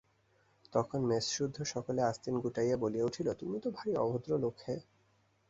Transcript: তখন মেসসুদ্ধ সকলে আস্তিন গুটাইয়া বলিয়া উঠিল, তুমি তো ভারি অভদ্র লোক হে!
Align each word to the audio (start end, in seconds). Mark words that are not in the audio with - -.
তখন 0.73 0.99
মেসসুদ্ধ 1.05 1.57
সকলে 1.65 2.01
আস্তিন 2.03 2.35
গুটাইয়া 2.43 2.77
বলিয়া 2.77 3.07
উঠিল, 3.09 3.27
তুমি 3.39 3.57
তো 3.63 3.69
ভারি 3.71 3.91
অভদ্র 3.97 4.31
লোক 4.43 4.55
হে! 4.65 4.75